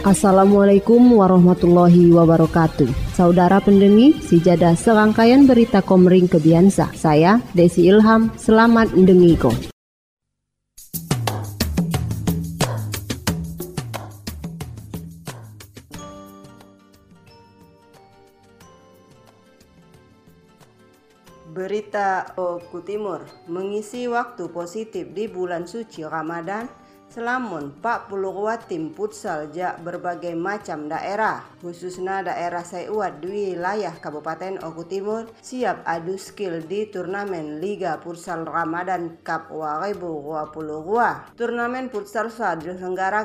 Assalamualaikum 0.00 1.20
warahmatullahi 1.20 2.08
wabarakatuh. 2.08 2.88
Saudara 3.12 3.60
pendengi, 3.60 4.16
sijada 4.24 4.72
serangkaian 4.72 5.44
berita 5.44 5.84
Komering 5.84 6.24
Kebiansa. 6.24 6.88
Saya 6.96 7.36
Desi 7.52 7.84
Ilham, 7.84 8.32
selamat 8.40 8.96
mendengiko. 8.96 9.52
Berita 21.52 22.32
Oku 22.40 22.80
Timur 22.88 23.28
mengisi 23.52 24.08
waktu 24.08 24.48
positif 24.48 25.12
di 25.12 25.28
bulan 25.28 25.68
suci 25.68 26.08
Ramadan 26.08 26.79
Selamun 27.10 27.74
40 27.82 28.70
tim 28.70 28.94
futsal 28.94 29.50
jak 29.50 29.82
berbagai 29.82 30.30
macam 30.38 30.86
daerah, 30.86 31.42
khususnya 31.58 32.22
daerah 32.22 32.62
Saiwat 32.62 33.18
di 33.18 33.50
wilayah 33.50 33.98
Kabupaten 33.98 34.62
Oku 34.62 34.86
Timur, 34.86 35.26
siap 35.42 35.82
adu 35.82 36.14
skill 36.14 36.62
di 36.70 36.86
turnamen 36.86 37.58
Liga 37.58 37.98
Futsal 37.98 38.46
Ramadan 38.46 39.18
Cup 39.26 39.50
2022. 39.50 41.34
Turnamen 41.34 41.90
futsal 41.90 42.30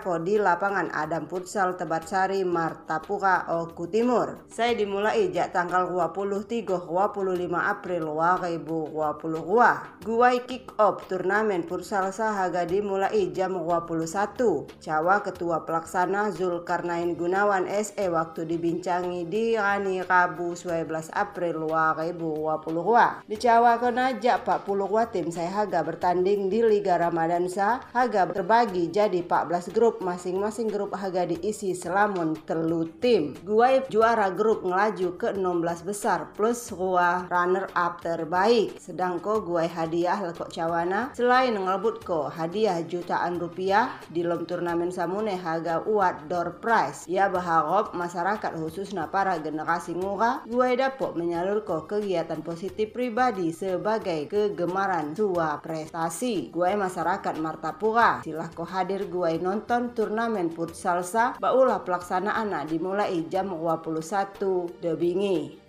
ko 0.01 0.17
di 0.17 0.41
lapangan 0.41 0.89
Adam 0.89 1.29
Futsal 1.29 1.77
Tebatsari 1.77 2.41
Martapura 2.41 3.45
Oku 3.53 3.85
Timur. 3.85 4.49
Saya 4.49 4.73
dimulai 4.73 5.29
jak 5.29 5.53
tanggal 5.53 5.93
23 5.93 6.89
25 6.89 7.53
April 7.53 8.17
2022. 8.17 10.01
Guai 10.01 10.41
kick 10.49 10.73
off 10.81 11.05
turnamen 11.05 11.61
futsal 11.69 12.09
sahaga 12.09 12.65
dimulai 12.65 13.29
jam 13.29 13.53
2021. 13.83 14.79
Cawa 14.79 15.19
Ketua 15.19 15.67
Pelaksana 15.67 16.31
Zulkarnain 16.31 17.19
Gunawan 17.19 17.67
SE 17.67 18.07
waktu 18.07 18.47
dibincangi 18.47 19.27
di 19.27 19.59
Rani 19.59 19.99
Rabu 20.05 20.55
12 20.55 21.11
April 21.11 21.67
2022. 21.67 23.27
Di 23.27 23.35
Cawa 23.35 23.75
kena 23.81 24.15
jak 24.21 24.47
40 24.47 25.11
tim 25.11 25.27
saya 25.33 25.51
haga 25.51 25.83
bertanding 25.83 26.47
di 26.47 26.63
Liga 26.63 26.95
Ramadan 26.95 27.51
Sa 27.51 27.83
haga 27.91 28.29
terbagi 28.29 28.87
jadi 28.93 29.25
14 29.25 29.73
grup 29.75 29.99
masing-masing 29.99 30.71
grup 30.71 30.95
haga 30.95 31.25
diisi 31.25 31.75
selamun 31.75 32.37
telu 32.45 32.87
tim. 33.03 33.35
Guai 33.43 33.83
juara 33.91 34.31
grup 34.31 34.63
ngelaju 34.63 35.17
ke 35.17 35.33
16 35.33 35.89
besar 35.89 36.31
plus 36.37 36.71
gua 36.71 37.25
runner 37.27 37.67
up 37.73 37.99
terbaik. 38.05 38.77
Sedangko 38.77 39.41
guai 39.41 39.65
hadiah 39.65 40.21
lekok 40.21 40.53
cawana 40.53 41.09
selain 41.17 41.57
ngelebut 41.57 42.05
ko 42.05 42.29
hadiah 42.29 42.85
jutaan 42.85 43.41
rupiah 43.41 43.64
rupiah 43.65 43.97
di 44.13 44.21
lom 44.21 44.45
turnamen 44.45 44.93
samune 44.93 45.41
harga 45.41 45.81
uat 45.89 46.29
door 46.29 46.61
prize. 46.61 47.09
Ia 47.09 47.33
berharap 47.33 47.97
masyarakat 47.97 48.61
khususnya 48.61 49.09
para 49.09 49.41
generasi 49.41 49.97
muda 49.97 50.45
gue 50.45 50.77
dapat 50.77 51.17
menyalurkan 51.17 51.89
kegiatan 51.89 52.45
positif 52.45 52.93
pribadi 52.93 53.49
sebagai 53.49 54.29
kegemaran 54.29 55.17
sua 55.17 55.57
prestasi. 55.65 56.53
Gue 56.53 56.77
masyarakat 56.77 57.41
Martapura 57.41 58.21
silah 58.21 58.53
ko 58.53 58.69
hadir 58.69 59.09
gue 59.09 59.41
nonton 59.41 59.97
turnamen 59.97 60.53
futsal 60.53 61.01
sa 61.01 61.33
baulah 61.41 61.81
pelaksanaan 61.81 62.53
dimulai 62.69 63.25
jam 63.33 63.49
21 63.49 64.77
debingi. 64.77 65.64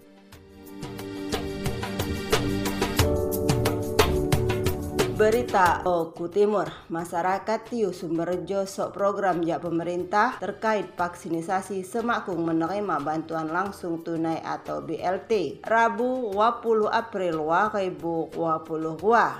Berita 5.16 5.81
Oku 5.88 6.28
Timur, 6.28 6.69
masyarakat 6.93 7.72
Tiu 7.72 7.88
Sumberjo 7.88 8.69
sok 8.69 8.93
program 8.93 9.41
jak 9.41 9.65
pemerintah 9.65 10.37
terkait 10.37 10.93
vaksinisasi 10.93 11.88
semakung 11.88 12.44
menerima 12.44 13.00
bantuan 13.00 13.49
langsung 13.49 14.05
tunai 14.05 14.44
atau 14.44 14.84
BLT. 14.84 15.65
Rabu 15.65 16.37
20 16.37 16.93
April 16.93 17.49
2022, 17.49 18.37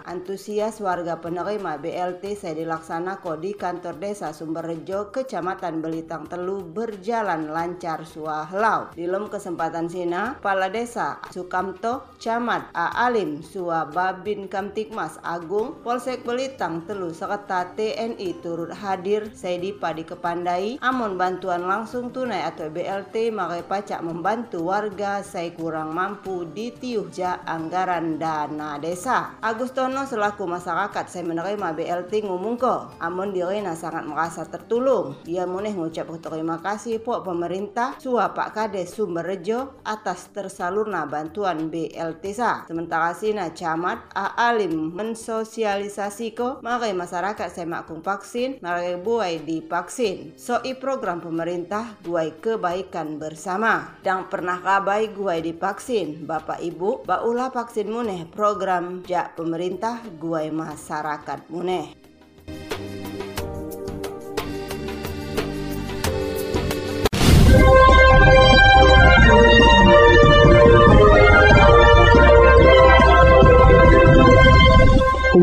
antusias 0.09 0.81
warga 0.81 1.21
penerima 1.21 1.77
BLT 1.77 2.41
saya 2.41 2.57
dilaksanakan 2.57 3.37
di 3.37 3.53
kantor 3.53 4.01
desa 4.01 4.33
Sumberjo, 4.33 5.13
Kecamatan 5.13 5.85
Belitang 5.85 6.25
Telu 6.25 6.65
berjalan 6.65 7.53
lancar 7.53 8.09
suahlau. 8.09 8.97
Di 8.97 9.05
dalam 9.05 9.29
kesempatan 9.29 9.93
sina, 9.93 10.41
Kepala 10.41 10.73
Desa 10.73 11.21
Sukamto, 11.29 12.17
Camat 12.17 12.73
A. 12.73 13.05
Alim, 13.05 13.45
Suah 13.45 13.85
Babin 13.85 14.49
Kamtikmas 14.49 15.21
Agung 15.21 15.66
Polsek 15.83 16.23
Belitang 16.23 16.87
telu 16.87 17.11
serta 17.11 17.75
TNI 17.75 18.39
turut 18.39 18.71
hadir 18.71 19.35
saya 19.35 19.59
dipadi 19.59 20.07
kepandai 20.07 20.79
amon 20.79 21.19
bantuan 21.19 21.67
langsung 21.67 22.15
tunai 22.15 22.47
atau 22.47 22.71
BLT 22.71 23.35
makai 23.35 23.67
pacak 23.67 24.05
membantu 24.07 24.71
warga 24.71 25.25
saya 25.27 25.51
kurang 25.51 25.91
mampu 25.97 26.47
di 26.47 26.71
tiuh 26.71 27.11
ja 27.11 27.43
anggaran 27.43 28.21
dana 28.21 28.79
desa. 28.79 29.35
Agustono 29.43 30.07
selaku 30.07 30.47
masyarakat 30.47 31.05
saya 31.11 31.25
menerima 31.27 31.75
BLT 31.75 32.29
ngomong 32.29 32.57
ko 32.61 32.95
amon 33.03 33.35
direna 33.35 33.75
sangat 33.75 34.07
merasa 34.07 34.47
tertulung. 34.47 35.19
Dia 35.27 35.49
muneh 35.49 35.75
ngucap 35.75 36.07
terima 36.23 36.63
kasih 36.63 37.03
pok 37.03 37.27
pemerintah 37.27 37.99
sua 37.99 38.31
Pak 38.31 38.55
Kades 38.55 38.95
Sumberjo 38.95 39.81
atas 39.83 40.31
tersalurna 40.31 41.09
bantuan 41.09 41.73
BLT 41.73 42.25
sa. 42.37 42.69
Sementara 42.69 43.17
sina 43.17 43.51
camat 43.51 44.07
A 44.13 44.37
Alim 44.53 44.93
mensos 44.93 45.56
sosialisasi 45.57 46.37
ko 46.37 46.61
makai 46.61 46.93
masyarakat 46.93 47.49
saya 47.49 47.65
makung 47.65 48.05
vaksin 48.05 48.61
makai 48.61 49.01
buai 49.01 49.41
di 49.41 49.65
vaksin 49.65 50.37
so 50.37 50.61
i 50.69 50.77
program 50.77 51.25
pemerintah 51.25 51.97
buai 52.05 52.37
kebaikan 52.45 53.17
bersama. 53.17 53.97
Dan 54.05 54.29
pernah 54.29 54.61
kabai 54.61 55.17
guai 55.17 55.41
di 55.41 55.57
vaksin 55.57 56.29
bapak 56.29 56.61
ibu 56.61 57.01
baulah 57.09 57.49
vaksin 57.49 57.89
muneh 57.89 58.29
program 58.29 59.01
jak 59.09 59.33
pemerintah 59.33 60.05
guai 60.21 60.53
masyarakat 60.53 61.49
muneh 61.49 62.06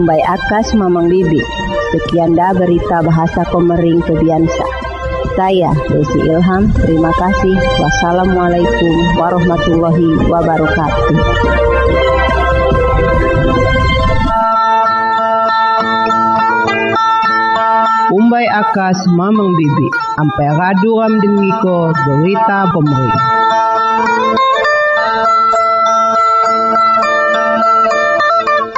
Kumbai 0.04 0.20
Akas 0.20 0.76
Mamang 0.76 1.08
Bibi. 1.08 1.40
Sekian 1.96 2.36
dah 2.36 2.52
berita 2.52 3.00
bahasa 3.08 3.40
Komering 3.48 4.04
Kebiansa. 4.04 4.68
Saya 5.40 5.72
Desi 5.88 6.20
Ilham, 6.28 6.68
terima 6.76 7.08
kasih. 7.16 7.56
Wassalamualaikum 7.80 8.96
warahmatullahi 9.16 10.28
wabarakatuh. 10.28 11.16
Umbai 18.12 18.46
Akas 18.60 19.08
Mamang 19.08 19.56
Bibi. 19.56 19.88
Ampai 20.20 20.52
raduram 20.52 21.16
dengiko 21.16 21.96
berita 21.96 22.68
pemerintah. 22.76 23.43